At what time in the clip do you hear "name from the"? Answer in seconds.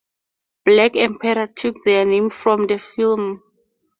2.05-2.79